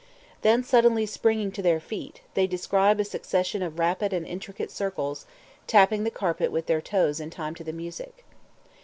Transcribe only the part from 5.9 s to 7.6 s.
the carpet with their toes in time